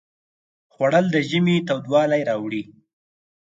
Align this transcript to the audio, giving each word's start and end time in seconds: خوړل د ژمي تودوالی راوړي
خوړل 0.73 1.05
د 1.11 1.17
ژمي 1.29 1.57
تودوالی 1.67 2.21
راوړي 2.29 2.63